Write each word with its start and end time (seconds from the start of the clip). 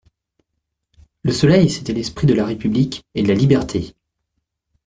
Le 1.21 1.31
soleil 1.31 1.69
c'était 1.69 1.93
l'esprit 1.93 2.25
de 2.25 2.33
la 2.33 2.43
République 2.43 3.03
et 3.13 3.21
de 3.21 3.27
la 3.27 3.35
Liberté! 3.35 3.93